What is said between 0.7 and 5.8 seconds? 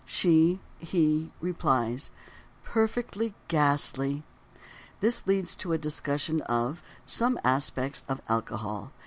(he) replies: "Perfectly ghastly." This leads to a